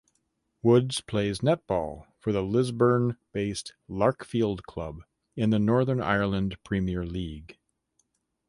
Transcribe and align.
Woods 0.63 0.99
plays 0.99 1.41
netball 1.41 2.07
for 2.17 2.31
the 2.31 2.41
Lisburn–based 2.41 3.75
Larkfield 3.87 4.63
club 4.63 5.03
in 5.35 5.51
the 5.51 5.59
Northern 5.59 6.01
Ireland 6.01 6.57
Premier 6.63 7.05
League. 7.05 7.59